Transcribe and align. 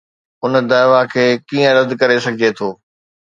ان 0.45 0.53
دعويٰ 0.71 1.03
کي 1.13 1.25
ڪيئن 1.49 1.69
رد 1.77 1.91
ڪري 2.01 2.17
سگهجي 2.25 2.49
ٿو؟ 2.57 2.69